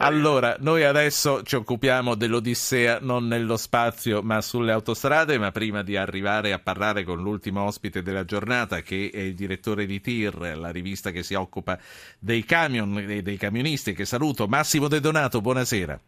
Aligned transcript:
Allora, 0.00 0.56
noi 0.60 0.84
adesso 0.84 1.42
ci 1.42 1.56
occupiamo 1.56 2.14
dell'Odissea 2.14 3.00
non 3.00 3.26
nello 3.26 3.56
spazio 3.56 4.22
ma 4.22 4.40
sulle 4.40 4.70
autostrade, 4.70 5.38
ma 5.38 5.50
prima 5.50 5.82
di 5.82 5.96
arrivare 5.96 6.52
a 6.52 6.60
parlare 6.60 7.02
con 7.02 7.20
l'ultimo 7.20 7.64
ospite 7.64 8.00
della 8.00 8.24
giornata 8.24 8.80
che 8.80 9.10
è 9.12 9.18
il 9.18 9.34
direttore 9.34 9.86
di 9.86 10.00
TIR, 10.00 10.56
la 10.56 10.70
rivista 10.70 11.10
che 11.10 11.24
si 11.24 11.34
occupa 11.34 11.76
dei 12.16 12.44
camion 12.44 12.96
e 12.96 13.22
dei 13.22 13.36
camionisti, 13.36 13.92
che 13.92 14.04
saluto, 14.04 14.46
Massimo 14.46 14.86
De 14.86 15.00
Donato, 15.00 15.40
buonasera. 15.40 16.00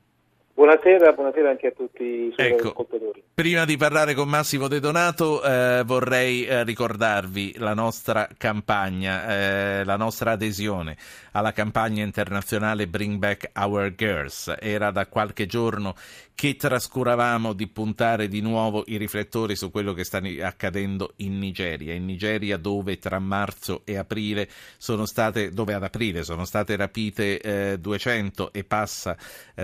Buonasera, 0.61 1.13
buonasera 1.13 1.49
anche 1.49 1.69
a 1.69 1.71
tutti 1.71 2.03
i 2.05 2.33
suoi 2.35 2.49
ecco, 2.49 2.69
ascoltatori. 2.69 3.23
Prima 3.33 3.65
di 3.65 3.79
parlare 3.79 4.13
con 4.13 4.29
Massimo 4.29 4.69
De 4.69 4.79
Donato 4.79 5.43
eh, 5.43 5.83
vorrei 5.87 6.45
eh, 6.45 6.65
ricordarvi 6.65 7.55
la 7.57 7.73
nostra 7.73 8.29
campagna, 8.37 9.27
eh, 9.27 9.85
la 9.85 9.97
nostra 9.97 10.33
adesione 10.33 10.99
alla 11.33 11.53
campagna 11.53 12.05
internazionale 12.05 12.89
Bring 12.89 13.17
Back 13.17 13.53
Our 13.55 13.95
Girls. 13.95 14.55
Era 14.61 14.91
da 14.91 15.07
qualche 15.07 15.47
giorno 15.47 15.95
che 16.35 16.57
trascuravamo 16.57 17.55
di 17.55 17.67
puntare 17.67 18.29
di 18.29 18.41
nuovo 18.43 18.85
i 18.87 18.99
riflettori 18.99 19.57
su 19.57 19.71
quello 19.71 19.95
che 19.95 20.05
sta 20.05 20.21
accadendo 20.43 21.13
in 21.17 21.39
Nigeria. 21.39 21.95
In 21.95 22.05
Nigeria 22.05 22.59
dove 22.59 22.99
tra 22.99 23.19
marzo 23.19 23.83
e 23.85 23.97
aprile 23.97 24.49
sono 24.77 25.07
state, 25.07 25.51
dove 25.51 25.73
ad 25.75 25.83
aprile 25.83 26.23
sono 26.23 26.45
state 26.45 26.77
rapite 26.77 27.79
200 27.79 28.53
e 28.53 28.65
passa 28.65 29.17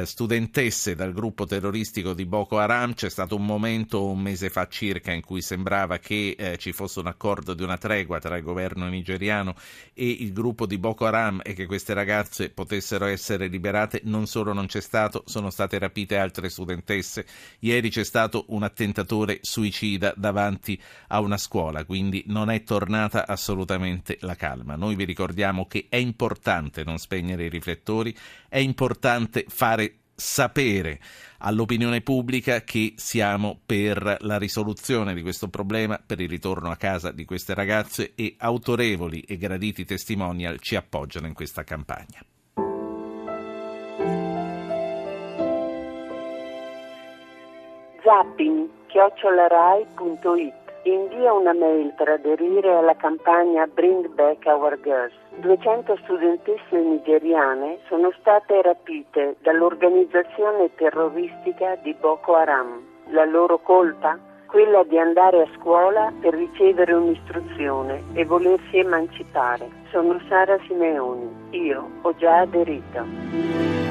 studentesse 0.03 0.86
disse 0.87 0.95
dal 0.95 1.13
gruppo 1.13 1.47
terroristico 1.47 2.13
di 2.13 2.27
Boko 2.27 2.59
Haram. 2.59 2.95
C'è 2.95 3.11
stato 3.11 3.35
un 3.35 3.45
momento, 3.45 4.05
un 4.05 4.21
mese 4.21 4.51
fa 4.51 4.69
circa, 4.69 5.11
in 5.13 5.23
cui 5.23 5.43
sembrava 5.43 5.99
che 5.99 6.37
eh, 6.39 6.57
ci 6.59 6.73
fosse 6.73 7.01
un 7.01 7.09
accordo 7.09 7.55
di 7.55 7.65
una 7.65 7.77
tregua 7.77 8.21
tra 8.21 8.37
il 8.37 8.45
governo 8.45 8.87
nigeriano 8.87 9.55
e 9.93 10.09
il 10.09 10.33
gruppo 10.33 10.67
di 10.67 10.79
Boko 10.79 11.07
Haram 11.07 11.41
e 11.43 11.55
che 11.55 11.67
queste 11.67 11.95
ragazze 11.95 12.51
potessero 12.51 13.07
essere 13.07 13.49
liberate. 13.49 14.03
Non 14.05 14.27
solo 14.27 14.53
non 14.53 14.67
c'è 14.67 14.81
stato, 14.81 15.25
sono 15.27 15.51
state 15.51 15.79
rapite 15.79 16.19
altre 16.19 16.49
studentesse. 16.49 17.27
Ieri 17.61 17.91
c'è 17.91 18.05
stato 18.05 18.45
un 18.49 18.63
attentatore 18.63 19.41
suicida 19.43 20.15
davanti 20.17 20.81
a 21.09 21.21
una 21.21 21.39
scuola, 21.39 21.85
quindi 21.85 22.23
non 22.29 22.51
è 22.51 22.63
tornata 22.63 23.27
assolutamente 23.27 24.19
la 24.21 24.37
calma. 24.37 24.77
Noi 24.77 24.95
vi 24.95 25.05
ricordiamo 25.05 25.67
che 25.67 25.87
è 25.89 25.97
importante 25.97 26.85
non 26.85 26.99
spegnere 26.99 27.45
i 27.45 27.49
riflettori, 27.49 28.17
è 28.49 28.59
importante 28.59 29.45
fare 29.49 29.97
sapere 30.17 30.99
all'opinione 31.41 32.01
pubblica 32.01 32.63
che 32.63 32.95
siamo 32.97 33.61
per 33.65 34.17
la 34.21 34.39
risoluzione 34.39 35.15
di 35.15 35.23
questo 35.23 35.49
problema, 35.49 36.01
per 36.05 36.21
il 36.21 36.29
ritorno 36.29 36.71
a 36.71 36.77
casa 36.77 37.13
di 37.13 37.25
queste 37.25 37.55
ragazze 37.55 38.15
e 38.15 38.35
autorevoli 38.39 39.21
e 39.21 39.37
graditi 39.37 39.85
testimonial 39.85 40.59
ci 40.61 40.75
appoggiano 40.75 41.27
in 41.27 41.35
questa 41.35 41.63
campagna. 41.63 42.25
Zapping, 48.03 48.69
chiocciolarai.it 48.87 50.66
invia 50.93 51.33
una 51.33 51.53
mail 51.53 51.93
per 51.95 52.09
aderire 52.09 52.75
alla 52.75 52.95
campagna 52.97 53.67
Bring 53.67 54.09
Back 54.09 54.45
Our 54.47 54.79
Girls. 54.81 55.13
200 55.37 55.99
studentesse 56.05 56.77
nigeriane 56.79 57.79
sono 57.89 58.13
state 58.21 58.63
rapite 58.63 59.37
dall'organizzazione 59.43 60.75
terroristica 60.75 61.77
di 61.83 61.95
Boko 61.95 62.35
Haram. 62.35 62.81
La 63.11 63.25
loro 63.25 63.59
colpa? 63.59 64.19
Quella 64.47 64.85
di 64.85 64.99
andare 64.99 65.43
a 65.43 65.49
scuola 65.59 66.13
per 66.21 66.35
ricevere 66.35 66.93
un'istruzione 66.93 68.03
e 68.15 68.25
volersi 68.25 68.79
emancipare. 68.79 69.69
Sono 69.91 70.21
Sara 70.29 70.57
Simeoni. 70.67 71.49
Io 71.51 71.89
ho 72.03 72.15
già 72.15 72.39
aderito. 72.39 73.86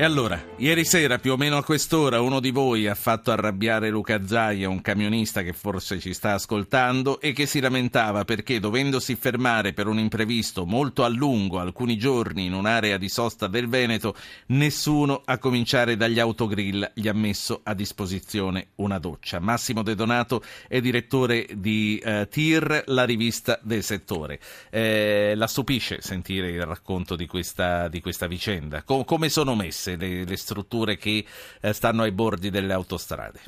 E 0.00 0.04
allora, 0.04 0.40
ieri 0.58 0.84
sera 0.84 1.18
più 1.18 1.32
o 1.32 1.36
meno 1.36 1.56
a 1.56 1.64
quest'ora 1.64 2.20
uno 2.20 2.38
di 2.38 2.52
voi 2.52 2.86
ha 2.86 2.94
fatto 2.94 3.32
arrabbiare 3.32 3.90
Luca 3.90 4.24
Zaia, 4.24 4.68
un 4.68 4.80
camionista 4.80 5.42
che 5.42 5.52
forse 5.52 5.98
ci 5.98 6.14
sta 6.14 6.34
ascoltando 6.34 7.20
e 7.20 7.32
che 7.32 7.46
si 7.46 7.58
lamentava 7.58 8.22
perché 8.22 8.60
dovendosi 8.60 9.16
fermare 9.16 9.72
per 9.72 9.88
un 9.88 9.98
imprevisto 9.98 10.64
molto 10.64 11.02
a 11.02 11.08
lungo, 11.08 11.58
alcuni 11.58 11.98
giorni 11.98 12.44
in 12.44 12.52
un'area 12.52 12.96
di 12.96 13.08
sosta 13.08 13.48
del 13.48 13.66
Veneto, 13.66 14.14
nessuno 14.46 15.20
a 15.24 15.36
cominciare 15.38 15.96
dagli 15.96 16.20
autogrill 16.20 16.92
gli 16.94 17.08
ha 17.08 17.12
messo 17.12 17.62
a 17.64 17.74
disposizione 17.74 18.68
una 18.76 19.00
doccia. 19.00 19.40
Massimo 19.40 19.82
De 19.82 19.96
Donato 19.96 20.44
è 20.68 20.80
direttore 20.80 21.44
di 21.56 21.98
eh, 21.98 22.28
TIR, 22.30 22.84
la 22.86 23.02
rivista 23.02 23.58
del 23.64 23.82
settore. 23.82 24.38
Eh, 24.70 25.32
la 25.34 25.48
stupisce 25.48 26.00
sentire 26.02 26.52
il 26.52 26.64
racconto 26.64 27.16
di 27.16 27.26
questa, 27.26 27.88
di 27.88 28.00
questa 28.00 28.28
vicenda. 28.28 28.84
Com- 28.84 29.04
come 29.04 29.28
sono 29.28 29.56
messe? 29.56 29.87
Diverse 29.88 29.96
le, 29.96 30.24
le 30.24 30.36
strutture 30.36 30.96
che 30.96 31.24
eh, 31.62 31.72
stanno 31.72 32.02
ai 32.02 32.12
bordi 32.12 32.50
delle 32.50 32.72
autostrade? 32.72 33.40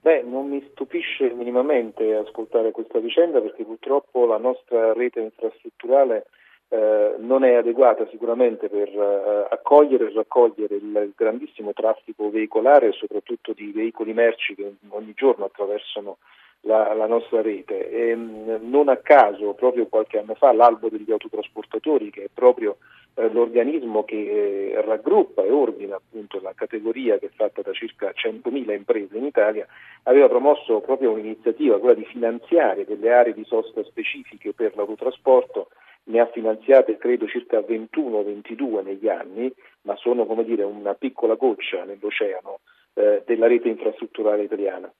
Beh, 0.00 0.22
non 0.22 0.48
mi 0.48 0.66
stupisce 0.72 1.30
minimamente 1.32 2.14
ascoltare 2.16 2.72
questa 2.72 2.98
vicenda 2.98 3.40
perché 3.40 3.64
purtroppo 3.64 4.26
la 4.26 4.38
nostra 4.38 4.92
rete 4.94 5.20
infrastrutturale 5.20 6.26
eh, 6.70 7.14
non 7.18 7.44
è 7.44 7.54
adeguata 7.54 8.08
sicuramente 8.10 8.68
per 8.68 8.88
eh, 8.88 9.46
accogliere 9.50 10.08
e 10.08 10.12
raccogliere 10.12 10.74
il 10.74 11.12
grandissimo 11.14 11.72
traffico 11.72 12.30
veicolare 12.30 12.90
soprattutto 12.92 13.52
di 13.52 13.70
veicoli 13.70 14.12
merci 14.12 14.56
che 14.56 14.74
ogni 14.88 15.12
giorno 15.14 15.44
attraversano 15.44 16.16
la, 16.62 16.92
la 16.94 17.06
nostra 17.06 17.40
rete. 17.42 17.88
E, 17.90 18.14
mh, 18.14 18.60
non 18.62 18.88
a 18.88 18.96
caso, 18.96 19.54
proprio 19.54 19.86
qualche 19.86 20.18
anno 20.18 20.34
fa, 20.34 20.52
l'albo 20.52 20.88
degli 20.88 21.10
autotrasportatori, 21.10 22.10
che 22.10 22.24
è 22.24 22.28
proprio 22.32 22.78
eh, 23.14 23.28
l'organismo 23.30 24.04
che 24.04 24.72
eh, 24.72 24.80
raggruppa 24.82 25.42
e 25.42 25.50
ordina 25.50 25.96
appunto 25.96 26.40
la 26.40 26.52
categoria 26.54 27.18
che 27.18 27.26
è 27.26 27.30
fatta 27.34 27.62
da 27.62 27.72
circa 27.72 28.12
100.000 28.14 28.72
imprese 28.72 29.16
in 29.16 29.24
Italia, 29.24 29.66
aveva 30.04 30.28
promosso 30.28 30.80
proprio 30.80 31.12
un'iniziativa, 31.12 31.78
quella 31.78 31.94
di 31.94 32.04
finanziare 32.04 32.84
delle 32.84 33.12
aree 33.12 33.34
di 33.34 33.44
sosta 33.44 33.82
specifiche 33.84 34.52
per 34.52 34.76
l'autotrasporto, 34.76 35.68
ne 36.04 36.20
ha 36.20 36.26
finanziate 36.26 36.96
credo 36.96 37.26
circa 37.28 37.60
21-22 37.60 38.82
negli 38.82 39.08
anni, 39.08 39.52
ma 39.82 39.94
sono 39.96 40.26
come 40.26 40.44
dire 40.44 40.64
una 40.64 40.94
piccola 40.94 41.34
goccia 41.34 41.84
nell'oceano 41.84 42.60
eh, 42.94 43.22
della 43.24 43.46
rete 43.46 43.68
infrastrutturale 43.68 44.42
italiana. 44.42 44.92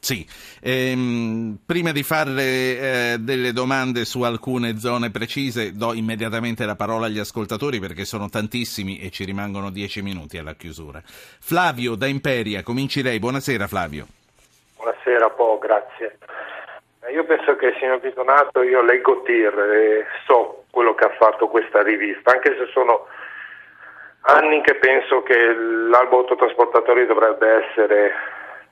Sì, 0.00 0.26
ehm, 0.62 1.58
prima 1.66 1.92
di 1.92 2.02
fare 2.02 2.32
eh, 2.32 3.16
delle 3.20 3.52
domande 3.52 4.06
su 4.06 4.22
alcune 4.22 4.78
zone 4.78 5.10
precise 5.10 5.72
do 5.72 5.92
immediatamente 5.92 6.64
la 6.64 6.74
parola 6.74 7.04
agli 7.04 7.18
ascoltatori 7.18 7.78
perché 7.80 8.06
sono 8.06 8.30
tantissimi 8.30 8.98
e 8.98 9.10
ci 9.10 9.24
rimangono 9.24 9.70
dieci 9.70 10.00
minuti 10.00 10.38
alla 10.38 10.54
chiusura. 10.54 11.02
Flavio 11.04 11.96
da 11.96 12.06
Imperia, 12.06 12.62
cominci 12.62 13.02
lei. 13.02 13.18
Buonasera 13.18 13.66
Flavio. 13.66 14.06
Buonasera 14.76 15.28
Po, 15.30 15.58
grazie. 15.58 16.16
Eh, 17.04 17.12
io 17.12 17.24
penso 17.24 17.54
che 17.56 17.74
signor 17.78 18.00
Pitonato, 18.00 18.62
io 18.62 18.82
leggo 18.82 19.22
TIR 19.22 19.58
e 19.58 20.06
so 20.24 20.64
quello 20.70 20.94
che 20.94 21.04
ha 21.04 21.14
fatto 21.18 21.48
questa 21.48 21.82
rivista, 21.82 22.32
anche 22.32 22.56
se 22.56 22.70
sono 22.72 23.06
anni 24.22 24.62
che 24.62 24.76
penso 24.76 25.22
che 25.22 25.54
l'albo 25.54 26.18
autotrasportatori 26.20 27.04
dovrebbe 27.04 27.66
essere 27.66 28.12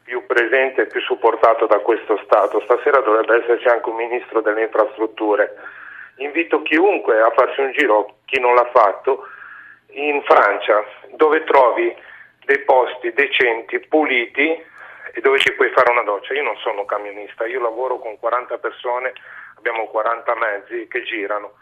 più 0.08 0.24
presente 0.24 0.82
e 0.82 0.86
più 0.86 1.02
supportato 1.02 1.66
da 1.66 1.80
questo 1.80 2.18
Stato. 2.24 2.62
Stasera 2.62 3.00
dovrebbe 3.00 3.44
esserci 3.44 3.68
anche 3.68 3.90
un 3.90 3.96
ministro 3.96 4.40
delle 4.40 4.62
infrastrutture. 4.62 5.54
Invito 6.16 6.62
chiunque 6.62 7.20
a 7.20 7.30
farsi 7.32 7.60
un 7.60 7.72
giro, 7.72 8.16
chi 8.24 8.40
non 8.40 8.54
l'ha 8.54 8.70
fatto, 8.72 9.26
in 9.90 10.22
Francia, 10.22 10.82
dove 11.10 11.44
trovi 11.44 11.94
dei 12.46 12.60
posti 12.60 13.12
decenti, 13.12 13.78
puliti 13.80 14.64
e 15.12 15.20
dove 15.20 15.38
ci 15.38 15.52
puoi 15.52 15.68
fare 15.72 15.90
una 15.90 16.02
doccia. 16.02 16.32
Io 16.32 16.42
non 16.42 16.56
sono 16.56 16.86
camionista, 16.86 17.46
io 17.46 17.60
lavoro 17.60 17.98
con 17.98 18.18
40 18.18 18.56
persone, 18.56 19.12
abbiamo 19.58 19.88
40 19.88 20.34
mezzi 20.36 20.88
che 20.88 21.02
girano 21.02 21.52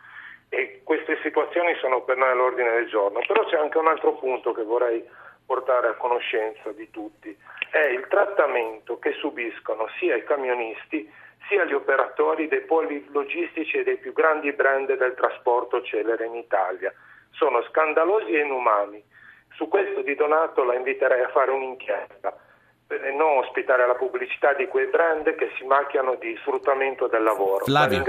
e 0.49 0.83
queste 0.85 1.19
situazioni 1.23 1.75
sono 1.81 2.03
per 2.03 2.17
noi 2.17 2.31
all'ordine 2.31 2.71
del 2.71 2.87
giorno. 2.87 3.19
Però 3.27 3.45
c'è 3.47 3.57
anche 3.57 3.79
un 3.79 3.89
altro 3.89 4.13
punto 4.13 4.53
che 4.53 4.63
vorrei 4.63 5.05
portare 5.47 5.89
a 5.89 5.95
conoscenza 5.95 6.73
di 6.73 6.91
tutti, 6.91 7.37
è 7.71 7.85
il 7.87 8.07
trattamento 8.09 8.99
che 8.99 9.13
subiscono 9.13 9.87
sia 9.99 10.17
i 10.17 10.25
camionisti 10.25 11.11
sia 11.49 11.65
gli 11.65 11.73
operatori 11.73 12.49
dei 12.49 12.63
poli 12.63 13.07
logistici 13.11 13.79
e 13.79 13.85
dei 13.85 13.99
più 13.99 14.13
grandi 14.13 14.53
brand 14.53 14.93
del 14.93 15.15
trasporto 15.15 15.81
celere 15.83 16.27
in 16.27 16.35
Italia. 16.35 16.93
Sono 17.31 17.63
scandalosi 17.63 18.33
e 18.33 18.41
inumani. 18.41 19.03
Su 19.55 19.69
questo 19.69 20.03
di 20.03 20.15
Donato 20.17 20.65
la 20.65 20.75
inviterei 20.75 21.23
a 21.23 21.29
fare 21.29 21.53
un'inchiesta 21.53 22.37
non 23.17 23.39
ospitare 23.39 23.87
la 23.87 23.95
pubblicità 23.95 24.53
di 24.55 24.67
quei 24.67 24.87
brand 24.87 25.35
che 25.35 25.51
si 25.59 25.65
macchiano 25.65 26.17
di 26.21 26.37
sfruttamento 26.41 27.09
del 27.09 27.23
lavoro. 27.23 27.65
Flavio, 27.65 28.03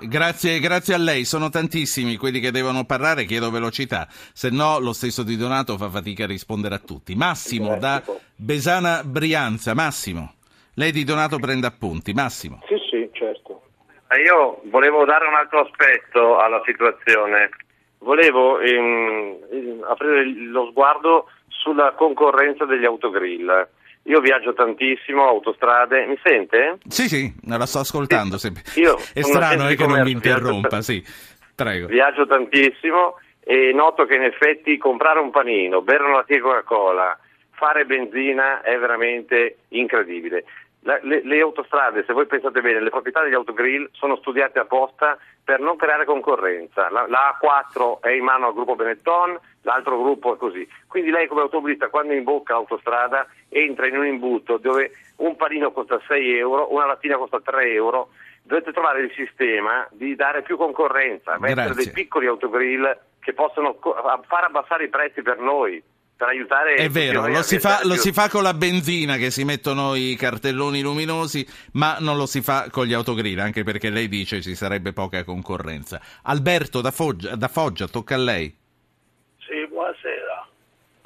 grazie, 0.00 0.58
grazie 0.58 0.94
a 0.94 0.98
lei, 0.98 1.24
sono 1.24 1.48
tantissimi 1.48 2.16
quelli 2.16 2.40
che 2.40 2.50
devono 2.50 2.84
parlare, 2.84 3.24
chiedo 3.24 3.50
velocità, 3.50 4.06
se 4.10 4.50
no 4.50 4.80
lo 4.80 4.92
stesso 4.92 5.22
Di 5.22 5.36
Donato 5.36 5.76
fa 5.76 5.88
fatica 5.88 6.24
a 6.24 6.26
rispondere 6.26 6.74
a 6.74 6.78
tutti. 6.78 7.14
Massimo 7.14 7.76
da 7.76 8.02
Besana 8.34 9.02
Brianza, 9.04 9.74
Massimo, 9.74 10.34
lei 10.74 10.90
Di 10.90 11.04
Donato 11.04 11.38
prende 11.38 11.68
appunti, 11.68 12.12
Massimo. 12.12 12.60
Sì, 12.66 12.76
sì, 12.90 13.08
certo. 13.12 13.62
Io 14.24 14.60
volevo 14.64 15.04
dare 15.04 15.26
un 15.26 15.34
altro 15.34 15.60
aspetto 15.60 16.38
alla 16.38 16.62
situazione. 16.64 17.50
volevo 17.98 18.58
ehm, 18.60 19.84
aprire 19.88 20.24
lo 20.48 20.66
sguardo 20.70 21.28
sulla 21.48 21.92
concorrenza 21.92 22.64
degli 22.64 22.84
autogrill. 22.84 23.68
Io 24.06 24.20
viaggio 24.20 24.52
tantissimo, 24.54 25.26
autostrade, 25.26 26.06
mi 26.06 26.18
sente? 26.22 26.78
Sì, 26.88 27.08
sì, 27.08 27.32
la 27.46 27.66
sto 27.66 27.80
ascoltando. 27.80 28.38
Sì. 28.38 28.52
Io 28.76 28.96
È 29.12 29.22
strano 29.22 29.68
eh, 29.68 29.74
che 29.74 29.86
non 29.86 30.00
mi 30.02 30.12
interrompa, 30.12 30.80
sì. 30.80 31.04
Prego. 31.54 31.86
Viaggio 31.86 32.26
tantissimo 32.26 33.18
e 33.40 33.72
noto 33.72 34.04
che 34.06 34.14
in 34.14 34.22
effetti 34.22 34.76
comprare 34.76 35.20
un 35.20 35.30
panino, 35.30 35.80
bere 35.82 36.04
una 36.04 36.16
latte 36.16 36.38
Coca-Cola, 36.38 37.18
fare 37.50 37.84
benzina 37.84 38.60
è 38.60 38.78
veramente 38.78 39.58
incredibile. 39.68 40.44
La, 40.80 40.98
le, 41.02 41.22
le, 41.24 41.40
autostrade, 41.40 42.04
se 42.06 42.12
voi 42.12 42.26
pensate 42.26 42.60
bene, 42.60 42.80
le 42.80 42.90
proprietà 42.90 43.22
degli 43.22 43.34
autogrill 43.34 43.88
sono 43.92 44.16
studiate 44.16 44.60
apposta 44.60 45.18
per 45.42 45.58
non 45.58 45.76
creare 45.76 46.04
concorrenza. 46.04 46.90
La, 46.90 47.06
la, 47.08 47.36
A4 47.40 48.00
è 48.00 48.10
in 48.10 48.22
mano 48.22 48.46
al 48.46 48.54
gruppo 48.54 48.76
Benetton, 48.76 49.38
l'altro 49.66 50.00
gruppo 50.00 50.34
è 50.34 50.38
così. 50.38 50.66
Quindi 50.86 51.10
lei 51.10 51.26
come 51.26 51.42
automobilista 51.42 51.88
quando 51.88 52.14
imbocca 52.14 52.54
l'autostrada 52.54 53.26
entra 53.48 53.86
in 53.86 53.96
un 53.96 54.06
imbuto 54.06 54.56
dove 54.56 54.92
un 55.16 55.36
panino 55.36 55.72
costa 55.72 56.00
6 56.06 56.38
euro, 56.38 56.72
una 56.72 56.86
lattina 56.86 57.16
costa 57.16 57.40
3 57.40 57.72
euro, 57.72 58.10
dovete 58.42 58.72
trovare 58.72 59.02
il 59.02 59.12
sistema 59.14 59.86
di 59.90 60.14
dare 60.14 60.42
più 60.42 60.56
concorrenza, 60.56 61.38
mettere 61.38 61.74
dei 61.74 61.90
piccoli 61.90 62.26
autogrill 62.26 62.96
che 63.20 63.34
possono 63.34 63.76
far 64.26 64.44
abbassare 64.44 64.84
i 64.84 64.88
prezzi 64.88 65.22
per 65.22 65.38
noi 65.38 65.82
per 66.16 66.28
aiutare... 66.28 66.76
È 66.76 66.88
vero, 66.88 67.26
lo 67.26 67.42
si, 67.42 67.58
fa, 67.58 67.80
lo 67.82 67.94
si, 67.94 68.10
fa, 68.10 68.30
con 68.30 68.42
la 68.42 68.54
benzina 68.54 69.16
che 69.16 69.30
si 69.30 69.44
mettono 69.44 69.94
i 69.94 70.16
cartelloni 70.16 70.80
luminosi, 70.80 71.46
ma 71.72 71.98
non 72.00 72.16
lo 72.16 72.24
si 72.24 72.40
fa 72.40 72.68
con 72.70 72.86
gli 72.86 72.94
autogrill, 72.94 73.38
anche 73.38 73.64
perché 73.64 73.90
lei 73.90 74.08
dice 74.08 74.40
ci 74.40 74.54
sarebbe 74.54 74.94
poca 74.94 75.24
concorrenza. 75.24 76.00
Alberto 76.22 76.80
da 76.80 76.90
Foggia, 76.90 77.36
da 77.36 77.48
Foggia 77.48 77.86
tocca 77.86 78.14
a 78.14 78.18
lei. 78.18 78.64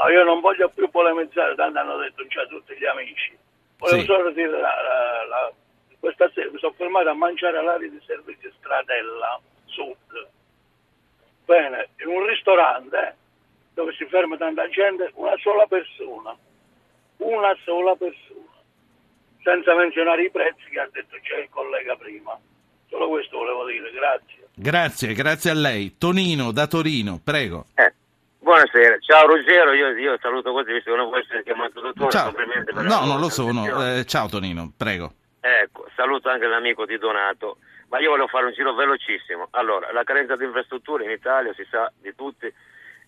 No, 0.01 0.09
io 0.09 0.25
non 0.25 0.41
voglio 0.41 0.71
più 0.71 0.89
polemizzare, 0.89 1.55
tanto 1.55 1.79
hanno 1.79 1.99
detto 1.99 2.27
già 2.27 2.47
tutti 2.47 2.75
gli 2.75 2.87
amici. 2.87 3.37
Volevo 3.77 4.01
sì. 4.01 4.07
solo 4.07 4.31
dire, 4.31 4.51
la, 4.51 4.59
la, 4.61 5.27
la, 5.29 5.53
questa 5.99 6.31
sera 6.33 6.51
mi 6.51 6.59
sono 6.59 6.73
fermato 6.73 7.11
a 7.11 7.15
mangiare 7.15 7.59
all'aria 7.59 7.91
di 7.91 8.01
servizio 8.07 8.51
Stradella 8.59 9.39
Sud. 9.67 10.29
Bene, 11.45 11.91
in 11.99 12.09
un 12.09 12.25
ristorante 12.25 13.17
dove 13.75 13.93
si 13.93 14.07
ferma 14.07 14.39
tanta 14.39 14.67
gente, 14.71 15.11
una 15.15 15.37
sola 15.37 15.67
persona, 15.67 16.35
una 17.19 17.55
sola 17.65 17.95
persona, 17.95 18.57
senza 19.43 19.75
menzionare 19.75 20.25
i 20.25 20.31
prezzi 20.31 20.65
che 20.71 20.81
ha 20.81 20.89
detto 20.91 21.17
c'è 21.21 21.41
il 21.41 21.49
collega 21.51 21.95
prima. 21.97 22.39
Solo 22.89 23.09
questo 23.09 23.37
volevo 23.37 23.67
dire, 23.67 23.91
grazie. 23.91 24.49
Grazie, 24.55 25.13
grazie 25.13 25.51
a 25.51 25.55
lei. 25.55 25.97
Tonino 25.99 26.53
da 26.53 26.67
Torino, 26.67 27.21
prego. 27.23 27.67
Eh. 27.75 27.90
Buonasera, 28.51 28.99
ciao 28.99 29.29
Ruggero, 29.29 29.73
io, 29.75 29.91
io, 29.91 30.19
saluto 30.21 30.51
così 30.51 30.73
visto 30.73 30.91
che 30.91 30.97
non 30.97 31.09
può 31.09 31.19
essere 31.19 31.45
chiamato 31.45 31.81
dottore, 31.81 32.11
ciao. 32.11 32.35
No, 32.83 33.07
non 33.07 33.21
lo 33.21 33.29
sono, 33.29 33.63
eh, 33.81 34.05
ciao 34.05 34.29
Tonino, 34.29 34.73
prego. 34.77 35.13
Ecco, 35.39 35.87
saluto 35.95 36.29
anche 36.29 36.49
l'amico 36.49 36.85
di 36.85 36.99
Donato, 36.99 37.59
ma 37.91 38.01
io 38.01 38.11
volevo 38.11 38.27
fare 38.27 38.47
un 38.47 38.53
giro 38.53 38.75
velocissimo. 38.75 39.47
Allora, 39.53 39.93
la 39.93 40.03
carenza 40.03 40.35
di 40.35 40.47
infrastrutture 40.47 41.05
in 41.05 41.13
Italia 41.13 41.55
si 41.55 41.65
sa 41.71 41.93
di 41.97 42.13
tutti, 42.17 42.53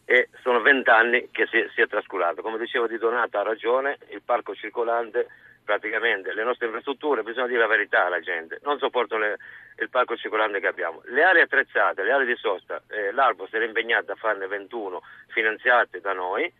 e 0.05 0.29
sono 0.43 0.61
vent'anni 0.61 1.31
che 1.33 1.49
si, 1.51 1.59
si, 1.75 1.81
è 1.81 1.89
trascurato. 1.89 2.41
Come 2.41 2.57
diceva 2.57 2.87
Di 2.87 2.97
Donato 2.97 3.39
ha 3.39 3.43
ragione, 3.43 3.99
il 4.11 4.23
parco 4.25 4.55
circolante, 4.55 5.27
praticamente 5.65 6.33
le 6.35 6.45
nostre 6.45 6.67
infrastrutture, 6.67 7.23
bisogna 7.23 7.47
dire 7.47 7.61
la 7.61 7.67
verità 7.67 8.07
alla 8.07 8.21
gente, 8.21 8.59
non 8.63 8.79
sopportano 8.79 9.23
le, 9.23 9.39
il 9.79 9.89
parco 9.89 10.17
circolante 10.17 10.61
che 10.61 10.67
abbiamo. 10.67 11.03
Le 11.05 11.23
aree 11.23 11.43
attrezzate, 11.43 12.03
le 12.03 12.13
aree 12.13 12.27
di 12.27 12.37
sosta, 12.37 12.83
eh, 12.89 13.13
l'Albo 13.13 13.47
si 13.47 13.57
era 13.57 13.65
impegnato 13.65 14.13
a 14.13 14.17
farne 14.17 14.47
21 14.47 15.03
finanziate 15.29 16.01
da 16.01 16.13
noi, 16.13 16.53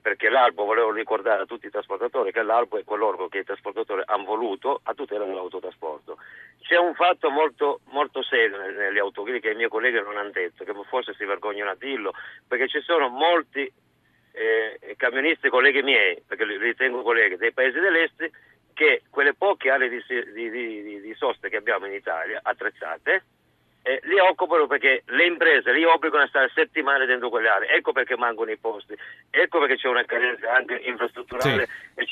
perché 0.00 0.28
l'albo, 0.28 0.64
volevo 0.64 0.90
ricordare 0.90 1.42
a 1.42 1.46
tutti 1.46 1.66
i 1.66 1.70
trasportatori 1.70 2.32
che 2.32 2.42
l'albo 2.42 2.78
è 2.78 2.84
quell'orgo 2.84 3.28
che 3.28 3.38
i 3.38 3.44
trasportatori 3.44 4.02
hanno 4.06 4.24
voluto 4.24 4.80
a 4.82 4.94
tutela 4.94 5.24
dell'autotrasporto. 5.24 6.18
C'è 6.62 6.78
un 6.78 6.94
fatto 6.94 7.30
molto, 7.30 7.80
molto 7.90 8.22
serio 8.22 8.58
negli 8.58 8.98
autogrill 8.98 9.40
che 9.40 9.50
i 9.50 9.54
miei 9.54 9.68
colleghi 9.68 10.00
non 10.00 10.16
hanno 10.16 10.30
detto, 10.30 10.64
che 10.64 10.72
forse 10.88 11.14
si 11.14 11.24
vergognano 11.24 11.70
a 11.70 11.76
dirlo, 11.78 12.12
perché 12.46 12.68
ci 12.68 12.80
sono 12.80 13.08
molti 13.08 13.70
eh, 14.32 14.94
camionisti, 14.96 15.48
colleghi 15.48 15.82
miei, 15.82 16.22
perché 16.26 16.44
li 16.44 16.56
ritengo 16.56 17.02
colleghi, 17.02 17.36
dei 17.36 17.52
paesi 17.52 17.78
dell'est, 17.78 18.30
poche 19.70 19.70
aree 19.70 19.88
di, 19.88 20.02
di, 20.32 20.50
di, 20.50 21.00
di 21.00 21.14
sosta 21.14 21.48
che 21.48 21.56
abbiamo 21.56 21.86
in 21.86 21.92
Italia, 21.92 22.40
attrezzate, 22.42 23.24
eh, 23.82 24.00
li 24.04 24.18
occupano 24.18 24.66
perché 24.66 25.04
le 25.06 25.24
imprese 25.24 25.72
li 25.72 25.84
obbligano 25.84 26.24
a 26.24 26.28
stare 26.28 26.50
settimane 26.54 27.06
dentro 27.06 27.30
quelle 27.30 27.48
aree, 27.48 27.68
ecco 27.70 27.92
perché 27.92 28.16
mancano 28.16 28.50
i 28.50 28.58
posti, 28.58 28.94
ecco 29.30 29.58
perché 29.60 29.76
c'è 29.76 29.88
una 29.88 30.04
carenza 30.04 30.52
anche 30.52 30.74
infrastrutturale. 30.74 31.68
Sì. 31.96 32.06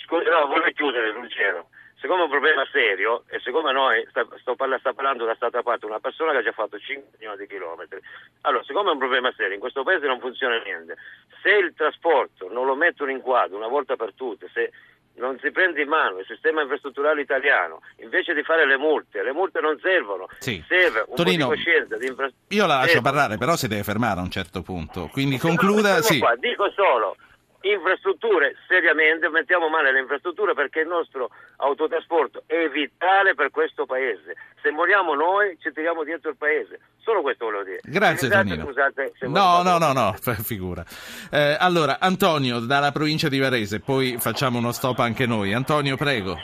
Scusa, 0.00 0.30
no, 0.30 0.46
voglio 0.46 0.70
chiudere, 0.72 1.12
Ruggero. 1.12 1.68
Siccome 2.00 2.20
è 2.20 2.24
un 2.24 2.30
problema 2.30 2.64
serio, 2.70 3.24
e 3.28 3.40
siccome 3.40 3.72
noi, 3.72 4.06
sta, 4.10 4.24
sto 4.38 4.54
parla, 4.54 4.78
sta 4.78 4.92
parlando 4.92 5.24
da 5.24 5.34
stata 5.34 5.64
parte 5.64 5.84
una 5.84 5.98
persona 5.98 6.30
che 6.30 6.38
ha 6.38 6.42
già 6.42 6.52
fatto 6.52 6.78
5 6.78 7.18
milioni 7.18 7.38
di 7.38 7.48
chilometri, 7.48 7.98
allora, 8.42 8.62
siccome 8.62 8.90
è 8.90 8.92
un 8.92 8.98
problema 8.98 9.32
serio, 9.36 9.54
in 9.54 9.60
questo 9.60 9.82
paese 9.82 10.06
non 10.06 10.20
funziona 10.20 10.62
niente, 10.62 10.96
se 11.42 11.50
il 11.50 11.74
trasporto 11.74 12.48
non 12.52 12.66
lo 12.66 12.76
mettono 12.76 13.10
in 13.10 13.20
quadro 13.20 13.56
una 13.56 13.66
volta 13.66 13.96
per 13.96 14.12
tutte, 14.14 14.48
se 14.52 14.70
non 15.18 15.38
si 15.40 15.50
prende 15.50 15.82
in 15.82 15.88
mano 15.88 16.18
il 16.18 16.26
sistema 16.26 16.62
infrastrutturale 16.62 17.20
italiano, 17.20 17.80
invece 17.96 18.34
di 18.34 18.42
fare 18.42 18.66
le 18.66 18.76
multe, 18.76 19.22
le 19.22 19.32
multe 19.32 19.60
non 19.60 19.78
servono, 19.80 20.26
sì. 20.38 20.62
serve 20.66 21.04
un 21.06 21.14
Tonino, 21.14 21.48
po' 21.48 21.54
di 21.54 21.62
coscienza. 21.62 21.96
Di 21.96 22.06
infra... 22.06 22.30
Io 22.48 22.66
la 22.66 22.74
lascio 22.76 22.88
serve. 22.88 23.02
parlare, 23.02 23.36
però 23.36 23.56
si 23.56 23.68
deve 23.68 23.82
fermare 23.82 24.20
a 24.20 24.22
un 24.22 24.30
certo 24.30 24.62
punto, 24.62 25.08
quindi 25.12 25.38
concluda. 25.38 26.00
Sì. 26.02 26.18
Qua, 26.18 26.34
dico 26.36 26.70
solo, 26.70 27.16
infrastrutture, 27.62 28.54
seriamente, 28.68 29.28
mettiamo 29.28 29.68
male 29.68 29.92
le 29.92 30.00
infrastrutture 30.00 30.54
perché 30.54 30.80
il 30.80 30.88
nostro 30.88 31.30
autotrasporto 31.56 32.42
è 32.46 32.68
vitale 32.68 33.34
per 33.34 33.50
questo 33.50 33.86
paese. 33.86 34.36
Se 34.62 34.70
moriamo 34.70 35.14
noi 35.14 35.58
ci 35.60 35.72
tiriamo 35.72 36.04
dietro 36.04 36.30
il 36.30 36.36
paese. 36.36 36.80
Solo 37.00 37.22
questo 37.22 37.46
volevo 37.46 37.64
dire. 37.64 37.80
Grazie 37.82 38.28
Tonino. 38.28 38.64
Scusate, 38.64 39.12
no, 39.22 39.62
no, 39.62 39.78
no, 39.82 39.92
no, 39.92 40.14
figura. 40.42 40.84
Eh, 41.30 41.56
allora, 41.58 41.98
Antonio 42.00 42.60
dalla 42.60 42.92
provincia 42.92 43.28
di 43.28 43.38
Varese, 43.38 43.80
poi 43.80 44.18
facciamo 44.18 44.58
uno 44.58 44.72
stop 44.72 44.98
anche 44.98 45.26
noi. 45.26 45.52
Antonio, 45.52 45.96
prego. 45.96 46.36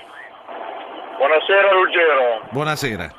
Buonasera 1.18 1.70
Ruggero. 1.70 2.48
Buonasera. 2.50 3.14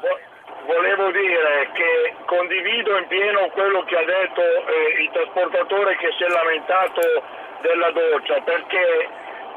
Volevo 0.65 1.11
dire 1.11 1.69
che 1.73 2.15
condivido 2.25 2.97
in 2.97 3.07
pieno 3.07 3.49
quello 3.53 3.83
che 3.83 3.95
ha 3.95 4.03
detto 4.03 4.41
eh, 4.41 5.03
il 5.03 5.09
trasportatore 5.11 5.95
che 5.97 6.09
si 6.17 6.23
è 6.23 6.27
lamentato 6.27 7.01
della 7.65 7.91
doccia 7.91 8.39
perché 8.41 9.09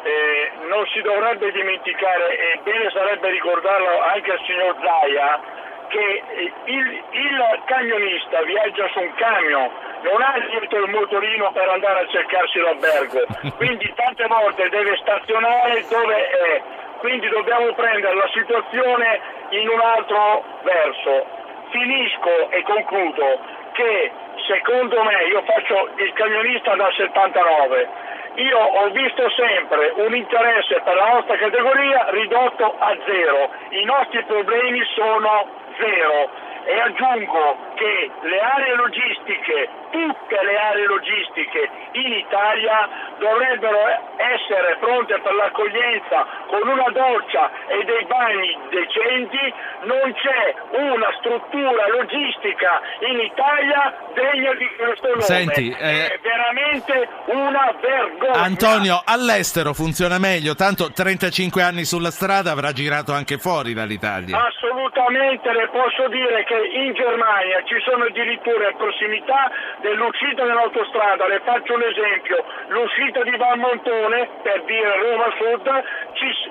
eh, 0.03 0.51
non 0.69 0.87
si 0.87 1.01
dovrebbe 1.03 1.53
dimenticare 1.53 2.39
e 2.39 2.61
bene 2.63 2.91
sarebbe 2.91 3.31
ricordarlo 3.31 4.01
anche 4.01 4.33
al 4.33 4.41
signor 4.47 4.77
Zaia 4.81 5.57
che 5.89 6.23
il, 6.65 7.03
il 7.11 7.61
camionista 7.65 8.43
viaggia 8.43 8.89
su 8.93 9.01
un 9.01 9.13
camion 9.15 9.71
non 10.03 10.23
ha 10.23 10.39
dietro 10.49 10.85
il 10.85 10.91
motorino 10.91 11.51
per 11.53 11.69
andare 11.69 12.01
a 12.01 12.09
cercarsi 12.09 12.59
l'albergo. 12.61 13.25
Quindi 13.57 13.93
tante 13.95 14.27
volte 14.27 14.69
deve 14.69 14.97
stazionare 14.97 15.85
dove 15.89 16.29
è. 16.29 16.63
Quindi 16.99 17.29
dobbiamo 17.29 17.73
prendere 17.73 18.15
la 18.15 18.29
situazione 18.35 19.21
in 19.51 19.69
un 19.69 19.81
altro 19.81 20.45
verso. 20.63 21.27
Finisco 21.71 22.51
e 22.51 22.63
concludo 22.63 23.41
che 23.73 24.11
secondo 24.49 25.03
me, 25.05 25.25
io 25.25 25.43
faccio 25.43 25.91
il 25.97 26.13
camionista 26.15 26.75
dal 26.75 26.93
79, 26.95 27.89
io 28.37 28.59
ho 28.59 28.89
visto 28.91 29.29
sempre 29.31 29.93
un 29.97 30.15
interesse 30.15 30.81
per 30.81 30.97
la 30.97 31.13
nostra 31.13 31.37
categoria 31.37 32.07
ridotto 32.11 32.75
a 32.79 32.97
zero, 33.05 33.51
i 33.71 33.85
nostri 33.85 34.25
problemi 34.25 34.83
sono 34.95 35.47
zero. 35.79 36.47
E 36.65 36.81
aggiungo 36.81 37.57
che 37.77 38.11
le 38.21 38.41
aree 38.41 38.75
logistiche, 38.75 39.69
tutte 39.91 40.43
le 40.43 40.59
aree 40.59 40.87
logistiche 40.87 41.71
in 41.93 42.13
Italia 42.13 42.89
dovrebbero 43.19 43.79
essere 44.17 44.77
pronte 44.81 45.19
per 45.21 45.35
l'accoglienza 45.35 46.27
con 46.47 46.67
una 46.69 46.91
doccia 46.91 47.51
e 47.69 47.85
dei 47.85 48.05
bagni 48.05 48.57
decenti, 48.71 49.55
non 49.85 50.13
c'è 50.13 50.55
una 50.77 51.09
struttura 51.19 51.89
logistica 51.89 52.81
in 53.01 53.21
Italia 53.21 53.95
degna 54.15 54.55
di 54.55 54.69
questo 54.77 55.09
nome. 55.09 55.23
Senti, 55.23 55.71
eh... 55.71 56.07
È 56.09 56.19
veramente 56.23 57.09
una 57.27 57.75
vergogna. 57.81 58.43
Antonio, 58.43 59.03
all'estero 59.05 59.73
funziona 59.73 60.19
meglio, 60.19 60.55
tanto 60.55 60.93
35 60.93 61.63
anni 61.63 61.85
sulla 61.85 62.11
strada 62.11 62.51
avrà 62.51 62.73
girato 62.73 63.13
anche 63.13 63.39
fuori 63.39 63.73
dall'Italia. 63.73 64.37
Assolutamente 64.37 65.53
le 65.53 65.69
posso 65.69 66.09
dire 66.09 66.45
che 66.45 66.59
in 66.73 66.93
Germania 66.95 67.63
ci 67.65 67.79
sono 67.85 68.05
addirittura 68.05 68.71
in 68.71 68.77
prossimità 68.77 69.51
dell'uscita 69.81 70.45
dell'autostrada, 70.45 71.27
le 71.27 71.41
faccio 71.45 71.77
un 71.79 71.83
esempio, 71.87 72.45
l'uscita 72.69 73.23
di 73.23 73.37
Valmontone, 73.37 74.29
per 74.43 74.65
dire 74.65 74.91
Roma 74.99 75.31
Sud, 75.39 75.67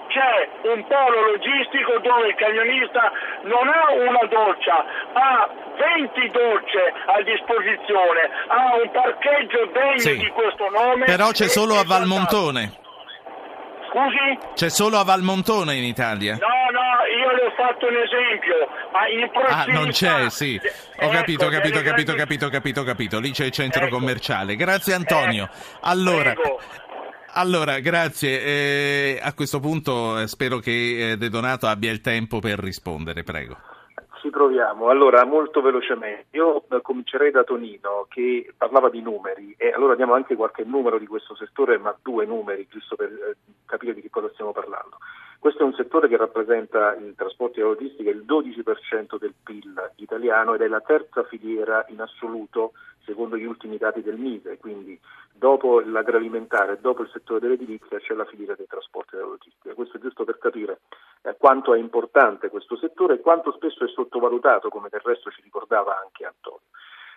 c'è 0.07 0.47
un 0.71 0.87
polo 0.87 1.21
logistico 1.35 1.99
dove 1.99 2.27
il 2.29 2.35
camionista 2.35 3.11
non 3.43 3.67
ha 3.67 3.91
una 3.91 4.23
doccia, 4.31 4.85
ha 5.13 5.49
20 5.75 6.31
docce 6.31 6.93
a 7.05 7.21
disposizione, 7.21 8.21
ha 8.47 8.75
un 8.81 8.89
parcheggio 8.91 9.65
degno 9.73 9.97
Sì. 9.99 10.17
di 10.17 10.29
questo 10.29 10.69
nome. 10.69 11.05
Però 11.05 11.29
c'è 11.31 11.47
solo 11.47 11.75
a. 11.75 11.83
Valmontone. 11.85 12.71
Scusi? 13.89 14.37
C'è 14.55 14.69
solo 14.69 14.97
a 14.97 15.03
Valmontone 15.03 15.75
in 15.75 15.83
Italia. 15.83 16.35
No, 16.39 16.47
no, 16.71 17.05
io 17.07 17.31
le 17.31 17.45
ho 17.45 17.51
fatto 17.55 17.87
un 17.87 17.95
esempio, 17.95 18.67
ma 18.97 19.41
Ah, 19.41 19.63
prossimità... 19.65 19.71
non 19.79 19.89
c'è, 19.89 20.29
sì. 20.29 20.59
Ho 20.63 21.03
Ecco, 21.05 21.11
capito, 21.11 21.45
ho 21.45 21.49
capito, 21.49 21.79
ho 21.79 21.81
capito, 21.83 22.11
ho 22.11 22.15
capito, 22.15 22.45
ho 22.45 22.49
capito, 22.49 22.83
capito. 22.83 23.19
Lì 23.19 23.31
c'è 23.31 23.45
il 23.45 23.51
centro 23.51 23.85
Ecco. 23.85 23.97
commerciale. 23.97 24.55
Grazie 24.55 24.93
Antonio. 24.93 25.45
Eh, 25.45 25.77
Allora, 25.81 26.33
prego. 26.33 26.59
allora, 27.33 27.79
grazie. 27.79 28.41
Eh, 28.43 29.19
a 29.21 29.33
questo 29.33 29.59
punto 29.59 30.19
eh, 30.19 30.27
spero 30.27 30.57
che 30.59 31.11
eh, 31.11 31.17
De 31.17 31.29
Donato 31.29 31.67
abbia 31.67 31.91
il 31.91 32.01
tempo 32.01 32.39
per 32.39 32.59
rispondere, 32.59 33.23
prego. 33.23 33.57
Ci 34.21 34.29
proviamo. 34.31 34.89
Allora, 34.89 35.23
molto 35.25 35.61
velocemente. 35.61 36.25
Io 36.31 36.63
eh, 36.69 36.81
comincerei 36.81 37.29
da 37.31 37.43
Tonino 37.43 38.07
che 38.09 38.51
parlava 38.57 38.89
di 38.89 39.01
numeri 39.01 39.53
e 39.57 39.71
allora 39.71 39.95
diamo 39.95 40.15
anche 40.15 40.35
qualche 40.35 40.63
numero 40.65 40.97
di 40.97 41.05
questo 41.05 41.35
settore, 41.35 41.77
ma 41.77 41.95
due 42.01 42.25
numeri, 42.25 42.67
giusto 42.69 42.95
per 42.95 43.09
eh, 43.09 43.35
capire 43.65 43.93
di 43.93 44.01
che 44.01 44.09
cosa 44.09 44.29
stiamo 44.33 44.51
parlando. 44.51 44.97
Questo 45.39 45.61
è 45.61 45.65
un 45.65 45.73
settore 45.73 46.07
che 46.07 46.17
rappresenta 46.17 46.95
il 46.95 47.13
trasporto 47.15 47.59
e 47.59 47.63
logistica 47.63 48.09
il 48.09 48.25
12% 48.25 49.17
del 49.17 49.33
PIL 49.43 49.91
italiano 49.95 50.55
ed 50.55 50.61
è 50.61 50.67
la 50.67 50.81
terza 50.81 51.23
filiera 51.23 51.85
in 51.89 52.01
assoluto 52.01 52.73
secondo 53.05 53.37
gli 53.37 53.45
ultimi 53.45 53.77
dati 53.77 54.01
del 54.01 54.17
MISE, 54.17 54.57
quindi 54.57 54.99
dopo 55.31 55.79
l'agroalimentare 55.79 56.79
dopo 56.81 57.03
il 57.03 57.09
settore 57.13 57.39
dell'edilizia 57.39 57.99
c'è 57.99 58.13
la 58.13 58.25
filiera 58.25 58.55
dei 58.55 58.67
trasporti 58.67 59.13
e 59.13 59.17
della 59.17 59.29
logistica. 59.29 59.73
Questo 59.73 59.97
è 59.97 60.01
giusto 60.01 60.25
per 60.25 60.37
capire 60.39 60.81
eh, 61.21 61.35
quanto 61.37 61.73
è 61.73 61.77
importante 61.77 62.49
questo 62.49 62.75
settore 62.75 63.15
e 63.15 63.21
quanto 63.21 63.53
spesso 63.53 63.85
è 63.85 63.87
sottovalutato, 63.87 64.67
come 64.67 64.89
del 64.91 65.01
resto 65.03 65.31
ci 65.31 65.41
ricordava 65.41 65.97
anche 66.03 66.25
Antonio. 66.25 66.65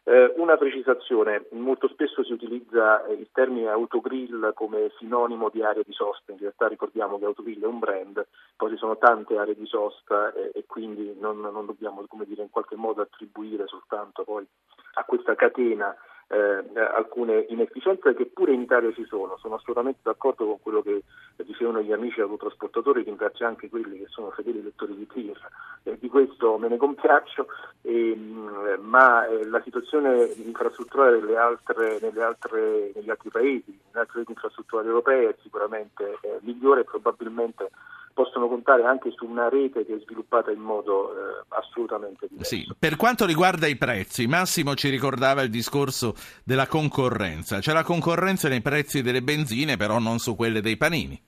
Eh, 0.04 0.32
una 0.36 0.56
precisazione, 0.56 1.46
molto 1.50 1.86
spesso 1.88 2.24
si 2.24 2.32
utilizza 2.32 3.04
eh, 3.04 3.12
il 3.12 3.28
termine 3.32 3.68
autogrill 3.68 4.54
come 4.54 4.90
sinonimo 4.98 5.50
di 5.50 5.62
area 5.62 5.82
di 5.84 5.92
sosta, 5.92 6.32
in 6.32 6.38
realtà 6.38 6.68
ricordiamo 6.68 7.18
che 7.18 7.26
autogrill 7.26 7.62
è 7.62 7.66
un 7.66 7.78
brand, 7.78 8.26
poi 8.56 8.70
ci 8.70 8.76
sono 8.76 8.96
tante 8.96 9.36
aree 9.36 9.54
di 9.54 9.66
sosta 9.66 10.32
eh, 10.32 10.52
e 10.54 10.64
quindi 10.66 11.14
non, 11.20 11.40
non 11.40 11.66
dobbiamo 11.66 12.06
dire, 12.24 12.42
in 12.42 12.50
qualche 12.50 12.76
modo 12.76 13.02
attribuire 13.02 13.66
soltanto 13.66 14.24
poi 14.24 14.46
a 14.94 15.04
questa 15.04 15.34
catena 15.34 15.94
eh, 16.30 16.80
alcune 16.80 17.46
inefficienze 17.48 18.14
che 18.14 18.26
pure 18.26 18.52
in 18.52 18.60
Italia 18.60 18.92
ci 18.92 19.04
sono. 19.06 19.36
Sono 19.38 19.56
assolutamente 19.56 20.00
d'accordo 20.02 20.46
con 20.46 20.60
quello 20.62 20.82
che 20.82 21.02
dicevano 21.44 21.82
gli 21.82 21.92
amici 21.92 22.20
autotrasportatori, 22.20 23.02
ringrazio 23.02 23.46
anche 23.46 23.68
quelli 23.68 23.98
che 23.98 24.06
sono 24.08 24.30
fedeli 24.30 24.62
lettori 24.62 24.94
di 24.94 25.06
Tir, 25.08 25.38
eh, 25.82 25.98
di 25.98 26.08
questo 26.08 26.56
me 26.56 26.68
ne 26.68 26.76
compiaccio, 26.76 27.46
e, 27.82 28.14
mh, 28.14 28.78
ma 28.82 29.26
eh, 29.26 29.46
la 29.46 29.60
situazione 29.62 30.24
infrastrutturale 30.36 31.36
altre, 31.36 31.98
altre, 32.20 32.90
negli 32.94 33.10
altri 33.10 33.30
paesi, 33.30 33.78
nelle 33.86 34.00
altre 34.00 34.20
reti 34.20 34.30
infrastrutturali 34.30 34.88
europee 34.88 35.30
è 35.30 35.36
sicuramente 35.42 36.18
eh, 36.20 36.38
migliore 36.42 36.82
e 36.82 36.84
probabilmente 36.84 37.70
possono 38.12 38.48
contare 38.48 38.84
anche 38.84 39.10
su 39.12 39.24
una 39.24 39.48
rete 39.48 39.84
che 39.84 39.94
è 39.94 39.98
sviluppata 40.00 40.50
in 40.50 40.60
modo 40.60 41.12
eh, 41.12 41.44
assolutamente 41.48 42.26
diverso. 42.28 42.54
Sì, 42.54 42.66
per 42.78 42.96
quanto 42.96 43.26
riguarda 43.26 43.66
i 43.66 43.76
prezzi, 43.76 44.26
Massimo 44.26 44.74
ci 44.74 44.88
ricordava 44.88 45.42
il 45.42 45.50
discorso 45.50 46.14
della 46.44 46.66
concorrenza. 46.66 47.58
C'è 47.58 47.72
la 47.72 47.84
concorrenza 47.84 48.48
nei 48.48 48.60
prezzi 48.60 49.02
delle 49.02 49.22
benzine, 49.22 49.76
però 49.76 49.98
non 49.98 50.18
su 50.18 50.36
quelle 50.36 50.60
dei 50.60 50.76
panini. 50.76 51.20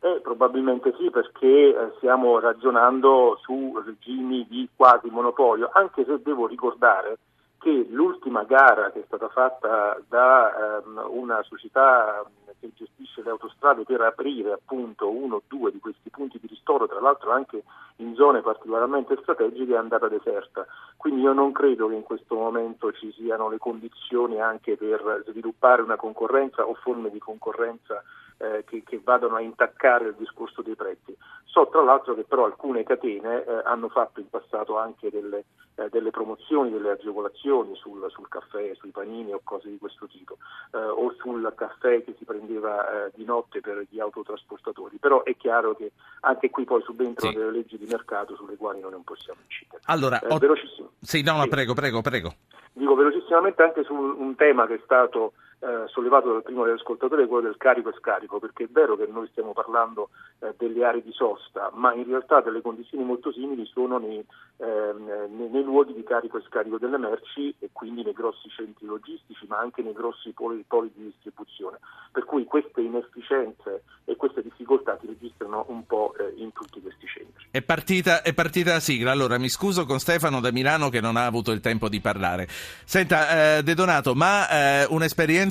Eh, 0.00 0.20
probabilmente 0.20 0.92
sì, 0.98 1.10
perché 1.10 1.46
eh, 1.46 1.92
stiamo 1.98 2.40
ragionando 2.40 3.38
su 3.42 3.80
regimi 3.84 4.44
di 4.48 4.68
quasi 4.74 5.08
monopolio, 5.08 5.70
anche 5.72 6.04
se 6.04 6.20
devo 6.22 6.48
ricordare 6.48 7.18
che 7.62 7.86
l'ultima 7.90 8.42
gara 8.42 8.90
che 8.90 9.00
è 9.00 9.04
stata 9.06 9.28
fatta 9.28 9.96
da 10.08 10.80
ehm, 10.82 11.06
una 11.10 11.40
società 11.44 12.24
che 12.58 12.72
gestisce 12.74 13.22
le 13.22 13.30
autostrade 13.30 13.84
per 13.84 14.00
aprire 14.00 14.52
appunto 14.52 15.08
uno 15.08 15.36
o 15.36 15.42
due 15.46 15.70
di 15.70 15.78
questi 15.78 16.10
punti 16.10 16.40
di 16.40 16.48
ristoro, 16.48 16.88
tra 16.88 17.00
l'altro 17.00 17.30
anche 17.30 17.62
in 17.96 18.16
zone 18.16 18.40
particolarmente 18.40 19.16
strategiche, 19.20 19.74
è 19.74 19.76
andata 19.76 20.08
deserta. 20.08 20.66
Quindi 20.96 21.22
io 21.22 21.32
non 21.32 21.52
credo 21.52 21.88
che 21.88 21.94
in 21.94 22.02
questo 22.02 22.34
momento 22.34 22.92
ci 22.92 23.12
siano 23.12 23.48
le 23.48 23.58
condizioni 23.58 24.40
anche 24.40 24.76
per 24.76 25.22
sviluppare 25.28 25.82
una 25.82 25.96
concorrenza 25.96 26.66
o 26.66 26.74
forme 26.74 27.10
di 27.10 27.20
concorrenza 27.20 28.02
eh, 28.38 28.64
che, 28.66 28.82
che, 28.84 29.00
vadano 29.02 29.36
a 29.36 29.40
intaccare 29.40 30.08
il 30.08 30.14
discorso 30.14 30.62
dei 30.62 30.74
prezzi. 30.74 31.16
So 31.44 31.68
tra 31.70 31.82
l'altro 31.82 32.14
che 32.14 32.24
però 32.24 32.46
alcune 32.46 32.82
catene 32.82 33.44
eh, 33.44 33.60
hanno 33.64 33.88
fatto 33.88 34.20
in 34.20 34.30
passato 34.30 34.78
anche 34.78 35.10
delle, 35.10 35.44
eh, 35.74 35.88
delle 35.90 36.10
promozioni, 36.10 36.70
delle 36.70 36.92
agevolazioni 36.92 37.74
sul, 37.76 38.04
sul, 38.10 38.28
caffè, 38.28 38.72
sui 38.74 38.90
panini 38.90 39.32
o 39.32 39.40
cose 39.44 39.68
di 39.68 39.78
questo 39.78 40.06
tipo, 40.06 40.38
eh, 40.72 40.78
o 40.78 41.14
sul 41.18 41.52
caffè 41.54 42.02
che 42.02 42.14
si 42.18 42.24
prendeva 42.24 43.06
eh, 43.06 43.10
di 43.14 43.24
notte 43.24 43.60
per 43.60 43.84
gli 43.90 44.00
autotrasportatori, 44.00 44.96
però 44.96 45.22
è 45.24 45.36
chiaro 45.36 45.74
che 45.74 45.92
anche 46.20 46.50
qui 46.50 46.64
poi 46.64 46.82
subentrano 46.82 47.32
Sì. 47.32 47.38
delle 47.38 47.50
leggi 47.50 47.76
di 47.76 47.86
mercato 47.86 48.34
sulle 48.34 48.56
quali 48.56 48.80
noi 48.80 48.92
non 48.92 49.04
possiamo 49.04 49.40
incidere. 49.42 49.82
Allora, 49.86 50.20
Eh, 50.20 50.32
ho- 50.32 50.38
velocissimo. 50.38 50.90
Sì, 51.00 51.22
no, 51.22 51.36
no, 51.36 51.42
Sì. 51.42 51.48
prego, 51.48 51.74
prego, 51.74 52.00
prego. 52.00 52.34
Dico 52.72 52.94
velocissimamente 52.94 53.62
anche 53.62 53.84
su 53.84 53.92
un 53.92 54.34
tema 54.36 54.66
che 54.66 54.76
è 54.76 54.80
stato 54.84 55.34
eh, 55.62 55.86
sollevato 55.86 56.32
dal 56.32 56.42
primo 56.42 56.64
dell'ascoltatore, 56.64 57.28
quello 57.28 57.44
del 57.46 57.56
carico 57.56 57.90
e 57.90 57.94
scarico, 57.96 58.40
perché 58.40 58.64
è 58.64 58.68
vero 58.68 58.96
che 58.96 59.06
noi 59.06 59.28
stiamo 59.30 59.52
parlando 59.52 60.10
eh, 60.40 60.54
delle 60.58 60.84
aree 60.84 61.02
di 61.02 61.12
sosta, 61.12 61.70
ma 61.74 61.94
in 61.94 62.04
realtà 62.04 62.40
delle 62.40 62.60
condizioni 62.60 63.04
molto 63.04 63.30
simili 63.32 63.64
sono 63.66 63.98
nei, 63.98 64.24
ehm, 64.56 65.50
nei, 65.50 65.62
luoghi 65.62 65.94
di 65.94 66.02
carico 66.02 66.38
e 66.38 66.42
scarico 66.48 66.78
delle 66.78 66.98
merci 66.98 67.54
e 67.60 67.70
quindi 67.72 68.02
nei 68.02 68.12
grossi 68.12 68.48
centri 68.48 68.86
logistici, 68.86 69.46
ma 69.46 69.58
anche 69.58 69.82
nei 69.82 69.92
grossi 69.92 70.32
poli, 70.32 70.64
poli 70.66 70.90
di 70.94 71.04
distribuzione. 71.04 71.78
Per 72.10 72.24
cui 72.24 72.44
queste 72.44 72.80
inefficienze 72.80 73.84
e 74.04 74.16
queste 74.16 74.42
difficoltà 74.42 74.98
si 75.00 75.06
registrano 75.06 75.64
un 75.68 75.86
po' 75.86 76.12
eh, 76.18 76.34
in 76.38 76.52
tutti 76.52 76.80
questi 76.80 77.06
centri. 77.06 77.46
È 77.52 77.62
partita, 77.62 78.22
è 78.22 78.34
partita 78.34 78.72
la 78.72 78.80
sigla. 78.80 79.12
Allora, 79.12 79.38
mi 79.38 79.48
scuso 79.48 79.86
con 79.86 80.00
Stefano 80.00 80.40
da 80.40 80.50
Milano 80.50 80.88
che 80.88 81.00
non 81.00 81.16
ha 81.16 81.24
avuto 81.24 81.52
il 81.52 81.60
tempo 81.60 81.88
di 81.88 82.00
parlare. 82.00 82.48
Senta, 82.48 83.58
eh, 83.58 83.62
De 83.62 83.74
Donato, 83.74 84.14
ma 84.14 84.48
eh, 84.48 84.86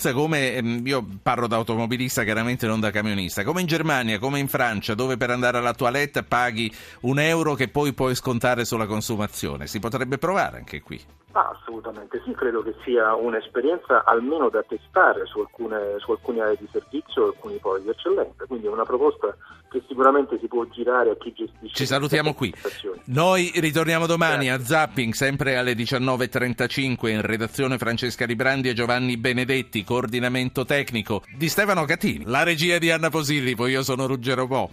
un'esperienza 0.02 0.14
come, 0.14 0.56
ehm, 0.56 0.86
io 0.86 1.06
parlo 1.22 1.48
da 1.48 1.58
automobilista 1.58 2.24
chiaramente 2.24 2.66
non 2.66 2.80
da 2.80 2.90
camionista, 2.90 3.44
come 3.44 3.62
in 3.62 3.68
Germania, 3.68 4.18
come 4.18 4.40
in 4.40 4.48
Francia, 4.48 4.96
dove 4.96 5.18
per 5.18 5.30
andare 5.30 5.60
alla 5.60 5.74
toilette 5.74 6.24
paghi 6.24 6.74
un 7.02 7.20
euro 7.20 7.54
che 7.54 7.68
poi 7.68 7.94
puoi 7.94 8.16
scontare 8.16 8.66
sulla 8.66 8.88
consumazione, 8.88 9.68
si 9.68 9.80
potrebbe 9.80 10.18
provare 10.18 10.58
anche 10.58 10.82
qui. 10.82 11.00
Ah, 11.34 11.56
assolutamente 11.58 12.22
sì, 12.26 12.34
credo 12.34 12.62
che 12.62 12.76
sia 12.84 13.16
un'esperienza 13.16 14.04
almeno 14.04 14.50
da 14.50 14.64
testare 14.64 15.26
su 15.26 15.40
alcune, 15.40 15.96
su 16.00 16.12
alcune 16.12 16.42
aree 16.42 16.58
di 16.60 16.68
servizio 16.72 17.24
e 17.24 17.28
alcuni 17.28 17.58
poli 17.58 17.84
di 17.84 17.90
eccellenza, 17.90 18.46
quindi 18.46 18.68
è 18.68 18.70
una 18.70 18.84
proposta 18.84 19.36
che 19.70 19.82
sicuramente 19.88 20.38
si 20.40 20.48
può 20.48 20.66
girare 20.66 21.12
a 21.12 21.16
chi 21.16 21.32
gestisce. 21.32 21.76
Ci 21.76 21.86
salutiamo 21.86 22.34
qui. 22.34 22.54
Noi 23.06 23.52
ritorniamo 23.56 24.06
domani 24.06 24.50
a 24.50 24.62
Zapping, 24.62 25.14
sempre 25.14 25.56
alle 25.56 25.72
19.35 25.74 27.08
in 27.08 27.22
redazione 27.22 27.78
Francesca 27.78 28.26
Librandi 28.26 28.68
e 28.68 28.74
Giovanni 28.74 29.16
Benedetti, 29.16 29.86
coordinamento 29.86 30.66
tecnico 30.66 31.24
di 31.38 31.48
Stefano 31.48 31.86
Catini, 31.86 32.26
la 32.26 32.44
regia 32.44 32.78
di 32.78 32.92
Anna 32.92 33.10
Posillipo, 33.10 33.68
io 33.68 33.84
sono 33.84 34.06
Ruggero 34.06 34.48
Po. 34.48 34.70